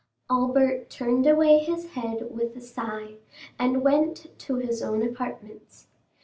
Albert 0.31 0.89
turned 0.89 1.27
away 1.27 1.59
his 1.59 1.91
head 1.91 2.29
with 2.35 2.55
a 2.55 2.59
sigh, 2.59 3.17
and 3.59 3.83
went 3.83 4.31
to 4.39 4.55
his 4.55 4.81
own 4.81 5.03
apartments. 5.03 5.85